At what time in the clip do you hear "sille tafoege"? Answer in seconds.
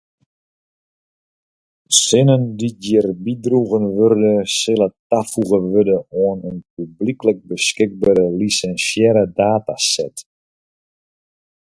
4.59-5.59